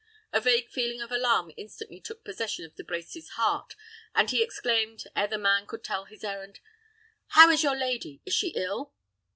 [0.33, 3.75] A vague feeling of alarm instantly took possession of De Brecy's heart,
[4.15, 6.59] and he exclaimed, ere the man could tell his errand,
[7.27, 8.19] "How is your lady?
[8.25, 8.95] Is she ill?"